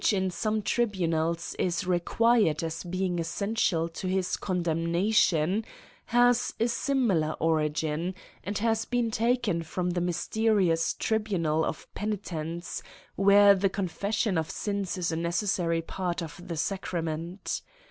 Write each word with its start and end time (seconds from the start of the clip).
AN 0.01 0.03
ESSAY 0.03 0.17
ON 0.17 0.23
in 0.23 0.31
some 0.31 0.61
tribunals 0.63 1.55
is 1.59 1.85
required 1.85 2.63
as 2.63 2.83
being 2.83 3.19
essential 3.19 3.87
to 3.87 4.07
his 4.07 4.35
condemnation, 4.35 5.63
has 6.05 6.55
a 6.59 6.67
similar 6.69 7.33
origin, 7.33 8.15
and 8.43 8.57
has 8.57 8.83
been 8.85 9.11
taken 9.11 9.61
from 9.61 9.91
the 9.91 10.01
mysterious 10.01 10.95
tribunal 10.95 11.63
of 11.63 11.85
peni 11.95 12.17
tence, 12.19 12.81
were 13.15 13.53
the 13.53 13.69
confession 13.69 14.39
of 14.39 14.49
sins 14.49 14.97
is 14.97 15.11
a 15.11 15.15
necessary 15.15 15.83
part 15.83 16.23
of 16.23 16.47
the 16.47 16.57
sacrament. 16.57 17.61